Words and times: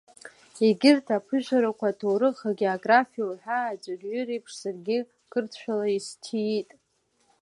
Егьырҭ 0.65 1.07
аԥышәарақәа 1.17 1.87
аҭоурых, 1.89 2.37
агеографиа 2.49 3.25
уҳәа 3.29 3.59
аӡәырҩы 3.71 4.21
реиԥш, 4.27 4.51
саргьы 4.61 4.97
қырҭшәала 5.31 5.87
исҭиит. 5.97 6.69